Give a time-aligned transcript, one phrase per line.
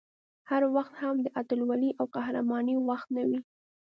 [0.49, 3.39] هر وخت هم د اتلولۍ او قهرمانۍ وخت نه وي